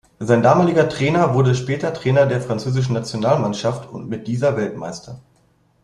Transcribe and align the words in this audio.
Sein 0.17 0.41
damaliger 0.41 0.89
Trainer 0.89 1.35
wurde 1.35 1.53
später 1.53 1.93
Trainer 1.93 2.25
der 2.25 2.41
französischen 2.41 2.93
Nationalmannschaft 2.95 3.87
und 3.91 4.09
mit 4.09 4.25
dieser 4.27 4.57
Weltmeister. 4.57 5.21